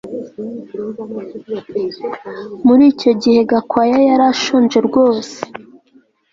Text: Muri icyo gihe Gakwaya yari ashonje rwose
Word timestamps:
Muri 2.67 2.83
icyo 2.93 3.11
gihe 3.21 3.39
Gakwaya 3.51 3.97
yari 4.09 4.25
ashonje 4.33 4.77
rwose 4.87 5.37